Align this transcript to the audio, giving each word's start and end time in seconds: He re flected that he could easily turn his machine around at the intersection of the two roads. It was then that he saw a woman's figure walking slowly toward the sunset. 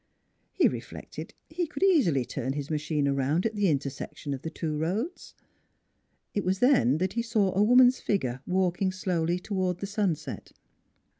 He 0.51 0.67
re 0.67 0.79
flected 0.81 1.27
that 1.47 1.55
he 1.57 1.67
could 1.67 1.83
easily 1.83 2.25
turn 2.25 2.53
his 2.53 2.71
machine 2.71 3.07
around 3.07 3.45
at 3.45 3.53
the 3.53 3.67
intersection 3.67 4.33
of 4.33 4.41
the 4.41 4.49
two 4.49 4.75
roads. 4.75 5.35
It 6.33 6.43
was 6.43 6.57
then 6.57 6.97
that 6.97 7.13
he 7.13 7.21
saw 7.21 7.53
a 7.55 7.61
woman's 7.61 7.99
figure 7.99 8.41
walking 8.47 8.91
slowly 8.91 9.37
toward 9.37 9.77
the 9.77 9.85
sunset. 9.85 10.53